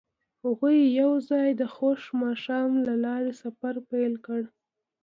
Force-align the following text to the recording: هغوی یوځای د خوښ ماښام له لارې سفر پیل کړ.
هغوی 0.43 0.77
یوځای 1.01 1.47
د 1.61 1.63
خوښ 1.75 2.01
ماښام 2.23 2.71
له 2.87 2.93
لارې 3.05 3.31
سفر 3.43 3.75
پیل 3.89 4.13
کړ. 4.25 4.41